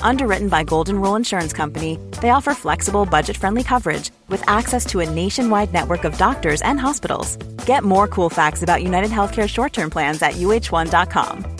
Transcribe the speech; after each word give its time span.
Underwritten 0.00 0.48
by 0.48 0.64
Golden 0.64 1.00
Rule 1.00 1.16
Insurance 1.16 1.52
Company, 1.52 1.98
they 2.22 2.30
offer 2.30 2.54
flexible, 2.54 3.04
budget-friendly 3.04 3.64
coverage 3.64 4.10
with 4.28 4.42
access 4.48 4.86
to 4.86 5.00
a 5.00 5.10
nationwide 5.10 5.72
network 5.72 6.04
of 6.04 6.16
doctors 6.16 6.62
and 6.62 6.80
hospitals. 6.80 7.36
Get 7.66 7.84
more 7.84 8.08
cool 8.08 8.30
facts 8.30 8.62
about 8.62 8.82
United 8.82 9.10
Healthcare 9.10 9.48
short-term 9.48 9.90
plans 9.90 10.22
at 10.22 10.34
uh1.com. 10.34 11.56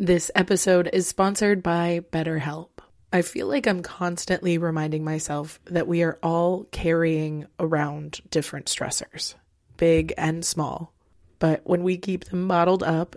This 0.00 0.30
episode 0.36 0.88
is 0.92 1.08
sponsored 1.08 1.60
by 1.60 2.02
BetterHelp. 2.12 2.68
I 3.12 3.22
feel 3.22 3.48
like 3.48 3.66
I'm 3.66 3.82
constantly 3.82 4.58
reminding 4.58 5.02
myself 5.02 5.58
that 5.64 5.88
we 5.88 6.02
are 6.02 6.18
all 6.22 6.64
carrying 6.70 7.46
around 7.58 8.20
different 8.30 8.66
stressors, 8.66 9.34
big 9.76 10.12
and 10.16 10.44
small. 10.44 10.92
But 11.38 11.62
when 11.64 11.82
we 11.82 11.96
keep 11.96 12.26
them 12.26 12.46
bottled 12.46 12.82
up, 12.82 13.16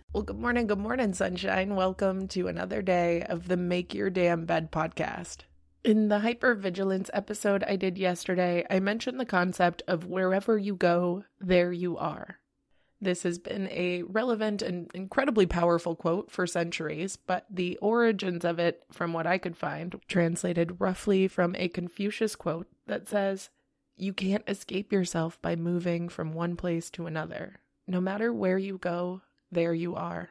Well, 0.13 0.23
good 0.23 0.39
morning, 0.39 0.67
good 0.67 0.77
morning, 0.77 1.13
sunshine. 1.13 1.77
Welcome 1.77 2.27
to 2.29 2.49
another 2.49 2.81
day 2.81 3.23
of 3.23 3.47
the 3.47 3.55
Make 3.55 3.93
Your 3.93 4.09
Damn 4.09 4.45
Bed 4.45 4.69
podcast. 4.69 5.43
In 5.85 6.09
the 6.09 6.19
hypervigilance 6.19 7.09
episode 7.13 7.63
I 7.63 7.77
did 7.77 7.97
yesterday, 7.97 8.65
I 8.69 8.81
mentioned 8.81 9.21
the 9.21 9.25
concept 9.25 9.83
of 9.87 10.07
wherever 10.07 10.57
you 10.57 10.75
go, 10.75 11.23
there 11.39 11.71
you 11.71 11.97
are. 11.97 12.39
This 12.99 13.23
has 13.23 13.39
been 13.39 13.69
a 13.69 14.03
relevant 14.03 14.61
and 14.61 14.91
incredibly 14.93 15.45
powerful 15.45 15.95
quote 15.95 16.29
for 16.29 16.45
centuries, 16.45 17.15
but 17.15 17.45
the 17.49 17.77
origins 17.77 18.43
of 18.43 18.59
it, 18.59 18.83
from 18.91 19.13
what 19.13 19.25
I 19.25 19.37
could 19.37 19.55
find, 19.55 19.97
translated 20.09 20.81
roughly 20.81 21.29
from 21.29 21.55
a 21.55 21.69
Confucius 21.69 22.35
quote 22.35 22.67
that 22.85 23.07
says, 23.07 23.49
You 23.95 24.11
can't 24.11 24.43
escape 24.45 24.91
yourself 24.91 25.41
by 25.41 25.55
moving 25.55 26.09
from 26.09 26.33
one 26.33 26.57
place 26.57 26.89
to 26.91 27.05
another. 27.05 27.61
No 27.87 28.01
matter 28.01 28.33
where 28.33 28.57
you 28.57 28.77
go, 28.77 29.21
there 29.51 29.73
you 29.73 29.95
are. 29.95 30.29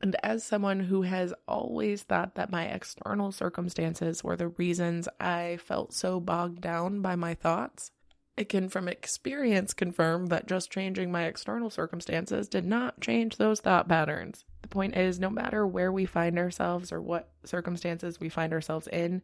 And 0.00 0.16
as 0.22 0.44
someone 0.44 0.80
who 0.80 1.02
has 1.02 1.34
always 1.48 2.02
thought 2.02 2.36
that 2.36 2.52
my 2.52 2.66
external 2.66 3.32
circumstances 3.32 4.22
were 4.22 4.36
the 4.36 4.48
reasons 4.48 5.08
I 5.18 5.58
felt 5.64 5.92
so 5.92 6.20
bogged 6.20 6.60
down 6.60 7.02
by 7.02 7.16
my 7.16 7.34
thoughts, 7.34 7.90
I 8.38 8.44
can 8.44 8.68
from 8.68 8.86
experience 8.86 9.74
confirm 9.74 10.26
that 10.26 10.46
just 10.46 10.70
changing 10.70 11.10
my 11.10 11.24
external 11.24 11.70
circumstances 11.70 12.48
did 12.48 12.64
not 12.64 13.00
change 13.00 13.36
those 13.36 13.60
thought 13.60 13.88
patterns. 13.88 14.44
The 14.62 14.68
point 14.68 14.96
is, 14.96 15.18
no 15.18 15.30
matter 15.30 15.66
where 15.66 15.90
we 15.90 16.06
find 16.06 16.38
ourselves 16.38 16.92
or 16.92 17.02
what 17.02 17.32
circumstances 17.44 18.20
we 18.20 18.28
find 18.28 18.52
ourselves 18.52 18.86
in, 18.86 19.22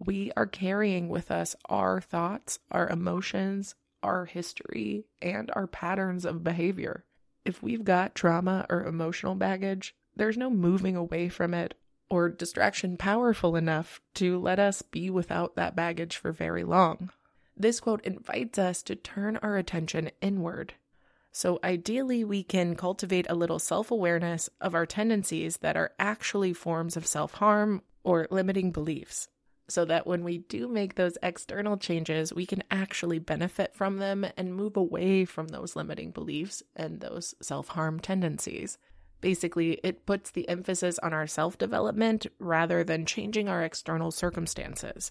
we 0.00 0.32
are 0.36 0.46
carrying 0.46 1.08
with 1.08 1.30
us 1.30 1.54
our 1.66 2.00
thoughts, 2.00 2.58
our 2.72 2.88
emotions, 2.88 3.76
our 4.02 4.24
history, 4.24 5.04
and 5.22 5.50
our 5.54 5.68
patterns 5.68 6.24
of 6.24 6.42
behavior. 6.42 7.04
If 7.46 7.62
we've 7.62 7.84
got 7.84 8.16
trauma 8.16 8.66
or 8.68 8.84
emotional 8.84 9.36
baggage, 9.36 9.94
there's 10.16 10.36
no 10.36 10.50
moving 10.50 10.96
away 10.96 11.28
from 11.28 11.54
it 11.54 11.74
or 12.10 12.28
distraction 12.28 12.96
powerful 12.96 13.54
enough 13.54 14.00
to 14.14 14.38
let 14.40 14.58
us 14.58 14.82
be 14.82 15.10
without 15.10 15.54
that 15.54 15.76
baggage 15.76 16.16
for 16.16 16.32
very 16.32 16.64
long. 16.64 17.10
This 17.56 17.78
quote 17.78 18.04
invites 18.04 18.58
us 18.58 18.82
to 18.82 18.96
turn 18.96 19.36
our 19.36 19.56
attention 19.56 20.10
inward. 20.20 20.74
So, 21.30 21.60
ideally, 21.62 22.24
we 22.24 22.42
can 22.42 22.74
cultivate 22.74 23.26
a 23.30 23.34
little 23.36 23.60
self 23.60 23.92
awareness 23.92 24.50
of 24.60 24.74
our 24.74 24.86
tendencies 24.86 25.58
that 25.58 25.76
are 25.76 25.92
actually 26.00 26.52
forms 26.52 26.96
of 26.96 27.06
self 27.06 27.34
harm 27.34 27.82
or 28.02 28.26
limiting 28.28 28.72
beliefs, 28.72 29.28
so 29.68 29.84
that 29.84 30.06
when 30.06 30.22
we 30.22 30.38
do 30.38 30.68
make 30.68 30.94
those 30.94 31.18
external 31.22 31.76
changes, 31.76 32.32
we 32.32 32.46
can 32.46 32.62
actually 32.70 33.18
benefit 33.18 33.74
from 33.74 33.98
them 33.98 34.26
and 34.36 34.54
move 34.54 34.76
away 34.76 35.24
from 35.24 35.48
those 35.48 35.76
limiting 35.76 36.10
beliefs 36.10 36.62
and 36.74 37.00
those 37.00 37.34
self 37.40 37.68
harm 37.68 38.00
tendencies. 38.00 38.78
Basically, 39.20 39.80
it 39.82 40.06
puts 40.06 40.30
the 40.30 40.48
emphasis 40.48 40.98
on 41.00 41.12
our 41.12 41.26
self 41.26 41.58
development 41.58 42.26
rather 42.38 42.84
than 42.84 43.06
changing 43.06 43.48
our 43.48 43.62
external 43.62 44.10
circumstances. 44.10 45.10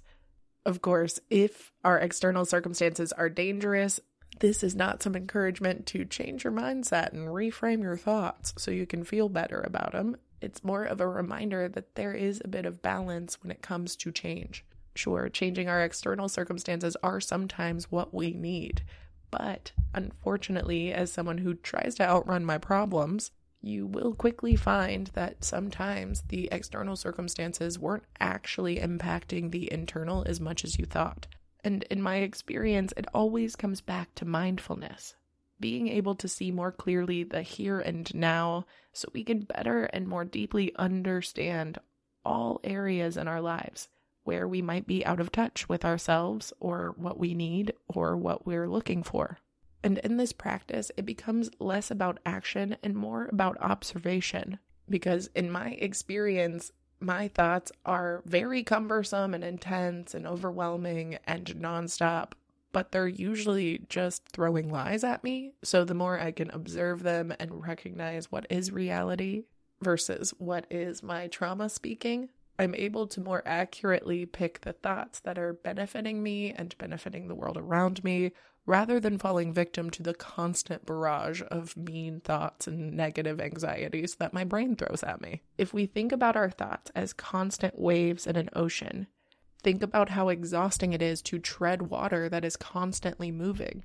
Of 0.65 0.81
course, 0.81 1.19
if 1.29 1.73
our 1.83 1.99
external 1.99 2.45
circumstances 2.45 3.11
are 3.11 3.29
dangerous, 3.29 3.99
this 4.39 4.63
is 4.63 4.75
not 4.75 5.01
some 5.01 5.15
encouragement 5.15 5.85
to 5.87 6.05
change 6.05 6.43
your 6.43 6.53
mindset 6.53 7.13
and 7.13 7.27
reframe 7.27 7.81
your 7.81 7.97
thoughts 7.97 8.53
so 8.57 8.71
you 8.71 8.85
can 8.85 9.03
feel 9.03 9.29
better 9.29 9.61
about 9.61 9.91
them. 9.91 10.17
It's 10.45 10.63
more 10.63 10.83
of 10.83 11.01
a 11.01 11.07
reminder 11.07 11.67
that 11.67 11.95
there 11.95 12.13
is 12.13 12.39
a 12.45 12.47
bit 12.47 12.67
of 12.67 12.83
balance 12.83 13.41
when 13.41 13.49
it 13.49 13.63
comes 13.63 13.95
to 13.95 14.11
change. 14.11 14.63
Sure, 14.93 15.27
changing 15.27 15.67
our 15.67 15.83
external 15.83 16.29
circumstances 16.29 16.95
are 17.01 17.19
sometimes 17.19 17.91
what 17.91 18.13
we 18.13 18.31
need. 18.31 18.83
But 19.31 19.71
unfortunately, 19.95 20.93
as 20.93 21.11
someone 21.11 21.39
who 21.39 21.55
tries 21.55 21.95
to 21.95 22.07
outrun 22.07 22.45
my 22.45 22.59
problems, 22.59 23.31
you 23.59 23.87
will 23.87 24.13
quickly 24.13 24.55
find 24.55 25.07
that 25.07 25.43
sometimes 25.43 26.21
the 26.29 26.47
external 26.51 26.95
circumstances 26.95 27.79
weren't 27.79 28.05
actually 28.19 28.77
impacting 28.77 29.49
the 29.49 29.73
internal 29.73 30.23
as 30.27 30.39
much 30.39 30.63
as 30.63 30.77
you 30.77 30.85
thought. 30.85 31.25
And 31.63 31.81
in 31.89 32.03
my 32.03 32.17
experience, 32.17 32.93
it 32.95 33.07
always 33.15 33.55
comes 33.55 33.81
back 33.81 34.13
to 34.15 34.25
mindfulness. 34.25 35.15
Being 35.59 35.87
able 35.87 36.15
to 36.15 36.27
see 36.27 36.51
more 36.51 36.71
clearly 36.71 37.23
the 37.23 37.41
here 37.41 37.79
and 37.79 38.13
now 38.13 38.65
so 38.91 39.09
we 39.13 39.23
can 39.23 39.41
better 39.41 39.85
and 39.85 40.07
more 40.07 40.25
deeply 40.25 40.75
understand 40.75 41.79
all 42.25 42.59
areas 42.63 43.17
in 43.17 43.27
our 43.27 43.41
lives 43.41 43.87
where 44.25 44.47
we 44.47 44.61
might 44.61 44.87
be 44.87 45.05
out 45.05 45.19
of 45.19 45.31
touch 45.31 45.69
with 45.69 45.85
ourselves 45.85 46.51
or 46.59 46.93
what 46.97 47.19
we 47.19 47.33
need 47.33 47.71
or 47.87 48.17
what 48.17 48.45
we're 48.45 48.67
looking 48.67 49.03
for. 49.03 49.37
And 49.83 49.99
in 49.99 50.17
this 50.17 50.33
practice, 50.33 50.91
it 50.97 51.05
becomes 51.05 51.51
less 51.59 51.91
about 51.91 52.19
action 52.25 52.75
and 52.83 52.95
more 52.95 53.29
about 53.31 53.55
observation. 53.61 54.57
Because 54.89 55.29
in 55.35 55.51
my 55.51 55.69
experience, 55.73 56.71
my 56.99 57.27
thoughts 57.27 57.71
are 57.85 58.23
very 58.25 58.63
cumbersome 58.63 59.35
and 59.35 59.43
intense 59.43 60.15
and 60.15 60.25
overwhelming 60.25 61.19
and 61.27 61.45
nonstop, 61.45 62.31
but 62.75 62.91
they're 62.91 63.07
usually 63.07 63.85
just 63.87 64.27
throwing 64.27 64.69
lies 64.69 65.05
at 65.05 65.23
me. 65.23 65.53
So 65.63 65.85
the 65.85 65.93
more 65.93 66.19
I 66.19 66.33
can 66.33 66.49
observe 66.51 67.03
them 67.03 67.33
and 67.39 67.65
recognize 67.65 68.29
what 68.29 68.45
is 68.49 68.69
reality 68.69 69.45
versus 69.81 70.33
what 70.39 70.67
is 70.69 71.01
my 71.01 71.27
trauma 71.27 71.69
speaking, 71.69 72.31
I'm 72.59 72.75
able 72.75 73.07
to 73.07 73.21
more 73.21 73.41
accurately 73.45 74.25
pick 74.25 74.59
the 74.59 74.73
thoughts 74.73 75.21
that 75.21 75.39
are 75.39 75.53
benefiting 75.53 76.21
me 76.21 76.51
and 76.51 76.77
benefiting 76.77 77.29
the 77.29 77.35
world 77.35 77.55
around 77.55 78.03
me 78.03 78.33
rather 78.65 78.99
than 78.99 79.19
falling 79.19 79.53
victim 79.53 79.89
to 79.91 80.03
the 80.03 80.13
constant 80.13 80.85
barrage 80.85 81.41
of 81.49 81.77
mean 81.77 82.19
thoughts 82.19 82.67
and 82.67 82.91
negative 82.91 83.39
anxieties 83.39 84.15
that 84.15 84.33
my 84.33 84.43
brain 84.43 84.75
throws 84.75 85.01
at 85.01 85.21
me. 85.21 85.43
If 85.57 85.73
we 85.73 85.85
think 85.85 86.11
about 86.11 86.35
our 86.35 86.49
thoughts 86.49 86.91
as 86.93 87.13
constant 87.13 87.79
waves 87.79 88.27
in 88.27 88.35
an 88.35 88.49
ocean, 88.51 89.07
think 89.65 89.81
about 89.81 90.09
how 90.09 90.29
exhausting 90.29 90.93
it 90.93 91.01
is 91.01 91.23
to 91.23 91.39
tread 91.39 91.81
water 91.81 92.29
that 92.29 92.45
is 92.45 92.55
constantly 92.55 93.31
moving. 93.31 93.83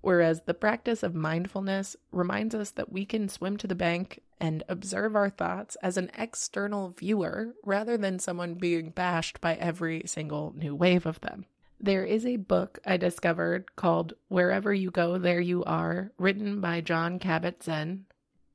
Whereas 0.00 0.42
the 0.42 0.54
practice 0.54 1.02
of 1.02 1.16
mindfulness 1.16 1.96
reminds 2.12 2.54
us 2.54 2.70
that 2.70 2.92
we 2.92 3.04
can 3.04 3.28
swim 3.28 3.56
to 3.56 3.66
the 3.66 3.74
bank 3.74 4.22
and 4.38 4.62
observe 4.68 5.16
our 5.16 5.28
thoughts 5.28 5.76
as 5.82 5.96
an 5.96 6.12
external 6.16 6.90
viewer 6.90 7.56
rather 7.64 7.96
than 7.96 8.20
someone 8.20 8.54
being 8.54 8.90
bashed 8.90 9.40
by 9.40 9.56
every 9.56 10.04
single 10.06 10.54
new 10.56 10.76
wave 10.76 11.06
of 11.06 11.20
them. 11.22 11.44
There 11.80 12.04
is 12.04 12.24
a 12.24 12.36
book 12.36 12.78
I 12.86 12.96
discovered 12.96 13.74
called 13.74 14.12
Wherever 14.28 14.72
You 14.72 14.92
Go, 14.92 15.18
There 15.18 15.40
You 15.40 15.64
Are, 15.64 16.12
written 16.18 16.60
by 16.60 16.82
Jon 16.82 17.18
Kabat 17.18 17.64
Zinn. 17.64 18.04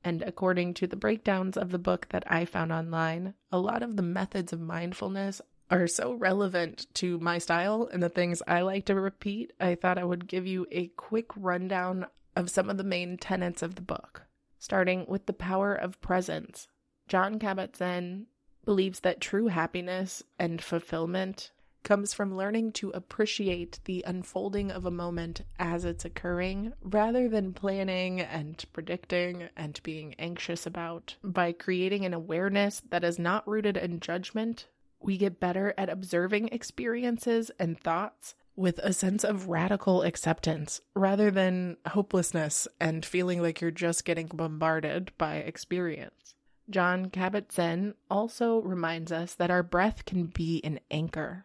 And 0.02 0.22
according 0.22 0.72
to 0.74 0.86
the 0.86 0.96
breakdowns 0.96 1.58
of 1.58 1.70
the 1.70 1.78
book 1.78 2.06
that 2.10 2.24
I 2.26 2.46
found 2.46 2.72
online, 2.72 3.34
a 3.52 3.58
lot 3.58 3.82
of 3.82 3.96
the 3.96 4.02
methods 4.02 4.54
of 4.54 4.60
mindfulness 4.60 5.42
are 5.72 5.86
so 5.86 6.12
relevant 6.12 6.86
to 6.94 7.18
my 7.18 7.38
style 7.38 7.88
and 7.90 8.02
the 8.02 8.10
things 8.10 8.42
I 8.46 8.60
like 8.60 8.84
to 8.86 8.94
repeat. 8.94 9.52
I 9.58 9.74
thought 9.74 9.98
I 9.98 10.04
would 10.04 10.28
give 10.28 10.46
you 10.46 10.66
a 10.70 10.88
quick 10.88 11.28
rundown 11.34 12.06
of 12.36 12.50
some 12.50 12.68
of 12.68 12.76
the 12.76 12.84
main 12.84 13.16
tenets 13.16 13.62
of 13.62 13.74
the 13.74 13.82
book, 13.82 14.22
starting 14.58 15.06
with 15.08 15.24
the 15.24 15.32
power 15.32 15.74
of 15.74 16.00
presence. 16.02 16.68
Jon 17.08 17.38
Kabat 17.38 17.76
Zinn 17.76 18.26
believes 18.64 19.00
that 19.00 19.20
true 19.20 19.48
happiness 19.48 20.22
and 20.38 20.62
fulfillment 20.62 21.50
comes 21.84 22.14
from 22.14 22.36
learning 22.36 22.70
to 22.72 22.90
appreciate 22.90 23.80
the 23.86 24.04
unfolding 24.06 24.70
of 24.70 24.86
a 24.86 24.90
moment 24.90 25.40
as 25.58 25.84
it's 25.84 26.04
occurring 26.04 26.72
rather 26.80 27.28
than 27.28 27.52
planning 27.52 28.20
and 28.20 28.64
predicting 28.72 29.48
and 29.56 29.80
being 29.82 30.14
anxious 30.18 30.66
about. 30.66 31.16
By 31.24 31.52
creating 31.52 32.04
an 32.04 32.14
awareness 32.14 32.82
that 32.90 33.02
is 33.02 33.18
not 33.18 33.48
rooted 33.48 33.76
in 33.76 33.98
judgment, 33.98 34.68
we 35.04 35.16
get 35.16 35.40
better 35.40 35.74
at 35.76 35.88
observing 35.88 36.48
experiences 36.48 37.50
and 37.58 37.78
thoughts 37.78 38.34
with 38.54 38.78
a 38.80 38.92
sense 38.92 39.24
of 39.24 39.48
radical 39.48 40.02
acceptance 40.02 40.80
rather 40.94 41.30
than 41.30 41.76
hopelessness 41.88 42.68
and 42.80 43.04
feeling 43.04 43.40
like 43.40 43.60
you're 43.60 43.70
just 43.70 44.04
getting 44.04 44.26
bombarded 44.26 45.10
by 45.16 45.36
experience. 45.36 46.34
Jon 46.68 47.06
Kabat 47.06 47.52
Zinn 47.52 47.94
also 48.10 48.60
reminds 48.60 49.10
us 49.10 49.34
that 49.34 49.50
our 49.50 49.62
breath 49.62 50.04
can 50.04 50.26
be 50.26 50.60
an 50.64 50.80
anchor 50.90 51.42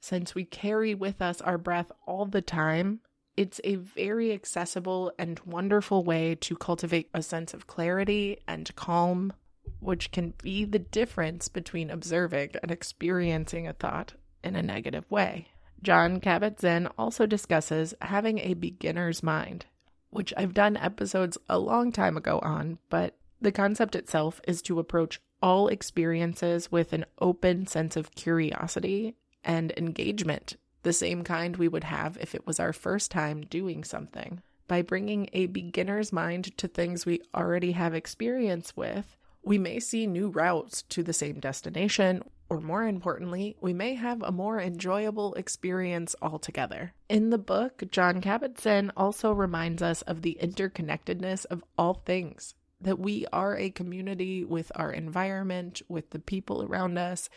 since 0.00 0.34
we 0.34 0.44
carry 0.44 0.94
with 0.94 1.20
us 1.20 1.40
our 1.42 1.58
breath 1.58 1.92
all 2.06 2.24
the 2.24 2.42
time, 2.42 3.00
it's 3.36 3.60
a 3.64 3.76
very 3.76 4.32
accessible 4.32 5.12
and 5.18 5.38
wonderful 5.40 6.04
way 6.04 6.34
to 6.36 6.56
cultivate 6.56 7.10
a 7.14 7.22
sense 7.22 7.54
of 7.54 7.66
clarity 7.66 8.38
and 8.48 8.74
calm, 8.76 9.32
which 9.78 10.10
can 10.10 10.34
be 10.42 10.64
the 10.64 10.78
difference 10.78 11.48
between 11.48 11.90
observing 11.90 12.50
and 12.62 12.70
experiencing 12.70 13.68
a 13.68 13.72
thought 13.72 14.14
in 14.42 14.56
a 14.56 14.62
negative 14.62 15.08
way. 15.10 15.48
Jon 15.82 16.20
Kabat 16.20 16.60
Zinn 16.60 16.88
also 16.98 17.26
discusses 17.26 17.94
having 18.02 18.38
a 18.38 18.54
beginner's 18.54 19.22
mind, 19.22 19.66
which 20.10 20.34
I've 20.36 20.54
done 20.54 20.76
episodes 20.76 21.38
a 21.48 21.58
long 21.58 21.92
time 21.92 22.16
ago 22.16 22.38
on, 22.42 22.78
but 22.90 23.16
the 23.40 23.52
concept 23.52 23.94
itself 23.94 24.40
is 24.46 24.60
to 24.62 24.78
approach 24.78 25.20
all 25.42 25.68
experiences 25.68 26.70
with 26.70 26.92
an 26.92 27.06
open 27.18 27.66
sense 27.66 27.96
of 27.96 28.14
curiosity 28.14 29.14
and 29.42 29.72
engagement, 29.76 30.56
the 30.82 30.92
same 30.92 31.24
kind 31.24 31.56
we 31.56 31.68
would 31.68 31.84
have 31.84 32.18
if 32.20 32.34
it 32.34 32.46
was 32.46 32.60
our 32.60 32.74
first 32.74 33.10
time 33.10 33.40
doing 33.42 33.82
something. 33.82 34.42
By 34.68 34.82
bringing 34.82 35.30
a 35.32 35.46
beginner's 35.46 36.12
mind 36.12 36.56
to 36.58 36.68
things 36.68 37.06
we 37.06 37.22
already 37.34 37.72
have 37.72 37.94
experience 37.94 38.76
with, 38.76 39.16
we 39.42 39.58
may 39.58 39.80
see 39.80 40.06
new 40.06 40.28
routes 40.28 40.82
to 40.82 41.02
the 41.02 41.12
same 41.12 41.40
destination, 41.40 42.22
or 42.48 42.60
more 42.60 42.86
importantly, 42.86 43.56
we 43.60 43.72
may 43.72 43.94
have 43.94 44.22
a 44.22 44.32
more 44.32 44.60
enjoyable 44.60 45.34
experience 45.34 46.16
altogether. 46.20 46.92
In 47.08 47.30
the 47.30 47.38
book, 47.38 47.82
Jon 47.90 48.20
Kabat 48.20 48.60
Zinn 48.60 48.92
also 48.96 49.32
reminds 49.32 49.82
us 49.82 50.02
of 50.02 50.22
the 50.22 50.36
interconnectedness 50.42 51.46
of 51.46 51.64
all 51.78 51.94
things, 51.94 52.54
that 52.80 52.98
we 52.98 53.26
are 53.32 53.56
a 53.56 53.70
community 53.70 54.44
with 54.44 54.72
our 54.74 54.92
environment, 54.92 55.80
with 55.88 56.10
the 56.10 56.18
people 56.18 56.62
around 56.62 56.98
us, 56.98 57.30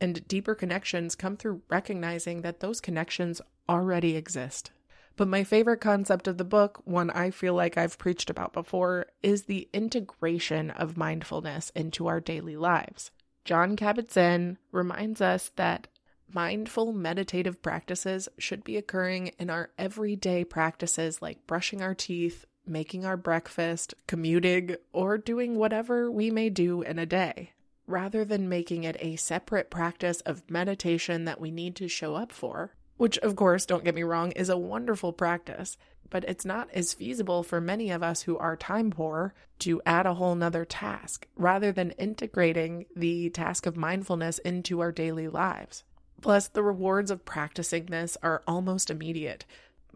and 0.00 0.26
deeper 0.28 0.54
connections 0.54 1.14
come 1.14 1.36
through 1.36 1.62
recognizing 1.68 2.42
that 2.42 2.60
those 2.60 2.80
connections 2.80 3.40
already 3.68 4.16
exist. 4.16 4.70
But 5.16 5.28
my 5.28 5.44
favorite 5.44 5.80
concept 5.80 6.26
of 6.26 6.38
the 6.38 6.44
book, 6.44 6.80
one 6.84 7.10
I 7.10 7.30
feel 7.30 7.54
like 7.54 7.76
I've 7.76 7.98
preached 7.98 8.30
about 8.30 8.52
before, 8.52 9.06
is 9.22 9.42
the 9.42 9.68
integration 9.72 10.70
of 10.70 10.96
mindfulness 10.96 11.70
into 11.74 12.06
our 12.06 12.20
daily 12.20 12.56
lives. 12.56 13.10
Jon 13.44 13.76
Kabat 13.76 14.10
Zinn 14.10 14.58
reminds 14.70 15.20
us 15.20 15.50
that 15.56 15.88
mindful 16.32 16.92
meditative 16.92 17.60
practices 17.60 18.28
should 18.38 18.64
be 18.64 18.76
occurring 18.76 19.28
in 19.38 19.50
our 19.50 19.70
everyday 19.76 20.44
practices 20.44 21.20
like 21.20 21.46
brushing 21.46 21.82
our 21.82 21.94
teeth, 21.94 22.46
making 22.66 23.04
our 23.04 23.16
breakfast, 23.16 23.94
commuting, 24.06 24.76
or 24.92 25.18
doing 25.18 25.56
whatever 25.56 26.10
we 26.10 26.30
may 26.30 26.48
do 26.48 26.82
in 26.82 26.98
a 26.98 27.06
day 27.06 27.50
rather 27.86 28.24
than 28.24 28.48
making 28.48 28.84
it 28.84 28.96
a 29.00 29.16
separate 29.16 29.70
practice 29.70 30.20
of 30.22 30.48
meditation 30.48 31.24
that 31.24 31.40
we 31.40 31.50
need 31.50 31.76
to 31.76 31.88
show 31.88 32.14
up 32.14 32.32
for, 32.32 32.72
which, 33.02 33.18
of 33.18 33.34
course, 33.34 33.66
don't 33.66 33.82
get 33.82 33.96
me 33.96 34.04
wrong, 34.04 34.30
is 34.30 34.48
a 34.48 34.56
wonderful 34.56 35.12
practice, 35.12 35.76
but 36.08 36.22
it's 36.28 36.44
not 36.44 36.70
as 36.72 36.94
feasible 36.94 37.42
for 37.42 37.60
many 37.60 37.90
of 37.90 38.00
us 38.00 38.22
who 38.22 38.38
are 38.38 38.54
time 38.54 38.92
poor 38.92 39.34
to 39.58 39.82
add 39.84 40.06
a 40.06 40.14
whole 40.14 40.36
nother 40.36 40.64
task 40.64 41.26
rather 41.34 41.72
than 41.72 41.90
integrating 41.98 42.86
the 42.94 43.28
task 43.30 43.66
of 43.66 43.76
mindfulness 43.76 44.38
into 44.38 44.78
our 44.78 44.92
daily 44.92 45.26
lives. 45.26 45.82
Plus, 46.20 46.46
the 46.46 46.62
rewards 46.62 47.10
of 47.10 47.24
practicing 47.24 47.86
this 47.86 48.16
are 48.22 48.44
almost 48.46 48.88
immediate. 48.88 49.44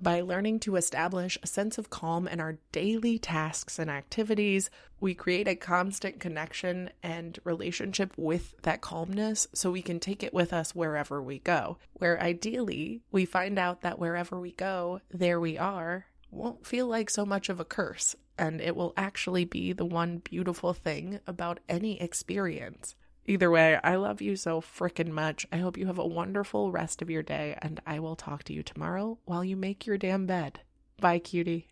By 0.01 0.21
learning 0.21 0.61
to 0.61 0.77
establish 0.77 1.39
a 1.43 1.47
sense 1.47 1.79
of 1.79 1.89
calm 1.89 2.29
in 2.29 2.39
our 2.39 2.59
daily 2.71 3.19
tasks 3.19 3.79
and 3.79 3.91
activities, 3.91 4.71
we 5.01 5.15
create 5.15 5.49
a 5.49 5.55
constant 5.55 6.21
connection 6.21 6.91
and 7.03 7.39
relationship 7.45 8.13
with 8.17 8.55
that 8.63 8.83
calmness 8.83 9.49
so 9.55 9.71
we 9.71 9.81
can 9.81 9.99
take 9.99 10.23
it 10.23 10.35
with 10.35 10.53
us 10.53 10.75
wherever 10.75 11.23
we 11.23 11.39
go. 11.39 11.79
Where 11.95 12.21
ideally, 12.21 13.01
we 13.11 13.25
find 13.25 13.59
out 13.59 13.81
that 13.81 13.99
wherever 13.99 14.39
we 14.39 14.53
go, 14.53 15.01
there 15.11 15.41
we 15.41 15.57
are, 15.57 16.07
won't 16.31 16.67
feel 16.67 16.87
like 16.87 17.09
so 17.09 17.25
much 17.25 17.49
of 17.49 17.59
a 17.59 17.65
curse, 17.65 18.15
and 18.39 18.61
it 18.61 18.77
will 18.77 18.93
actually 18.99 19.47
be 19.47 19.73
the 19.73 19.87
one 19.87 20.19
beautiful 20.19 20.75
thing 20.75 21.21
about 21.27 21.61
any 21.69 22.01
experience. 22.01 22.95
Either 23.29 23.51
way, 23.51 23.79
I 23.83 23.97
love 23.97 24.23
you 24.23 24.37
so 24.37 24.61
frickin' 24.61 25.11
much. 25.11 25.47
I 25.51 25.57
hope 25.57 25.77
you 25.77 25.87
have 25.87 25.99
a 25.99 26.07
wonderful 26.07 26.71
rest 26.71 27.03
of 27.03 27.11
your 27.11 27.25
day, 27.25 27.57
and 27.61 27.81
I 27.85 27.99
will 27.99 28.15
talk 28.15 28.45
to 28.45 28.53
you 28.53 28.63
tomorrow 28.63 29.19
while 29.25 29.45
you 29.45 29.57
make 29.57 29.87
your 29.87 29.99
damn 29.99 30.27
bed. 30.27 30.61
Bye, 31.01 31.19
cutie. 31.19 31.69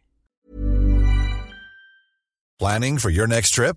Planning 2.58 2.99
for 2.99 3.11
your 3.11 3.26
next 3.26 3.50
trip? 3.50 3.76